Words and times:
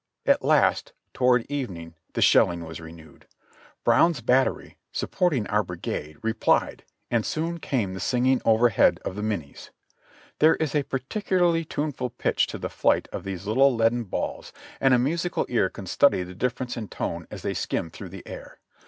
At 0.25 0.43
last, 0.43 0.93
toward 1.13 1.45
evening, 1.47 1.93
the 2.13 2.23
shelling 2.23 2.65
was 2.65 2.79
renewed. 2.81 3.27
Brown's 3.83 4.19
bat 4.21 4.47
tery, 4.47 4.77
supporting 4.91 5.45
our 5.45 5.61
brigade, 5.63 6.17
replied, 6.23 6.85
and 7.11 7.23
soon 7.23 7.59
came 7.59 7.93
the 7.93 7.99
singing 7.99 8.41
overhead 8.43 8.99
of 9.05 9.15
the 9.15 9.21
Minies; 9.21 9.69
there 10.39 10.55
is 10.55 10.73
a 10.73 10.81
peculiarly 10.81 11.63
tuneful 11.65 12.09
pitch 12.09 12.47
to 12.47 12.57
the 12.57 12.67
flight 12.67 13.09
of 13.13 13.23
these 13.23 13.45
little 13.45 13.75
leaden 13.75 14.05
balls, 14.05 14.51
and 14.79 14.95
a 14.95 14.97
musical 14.97 15.45
ear 15.49 15.69
can 15.69 15.85
study 15.85 16.23
the 16.23 16.33
difference 16.33 16.75
in 16.75 16.87
tone 16.87 17.27
as 17.29 17.43
they 17.43 17.53
skim 17.53 17.91
through 17.91 18.09
the 18.09 18.23
air. 18.25 18.59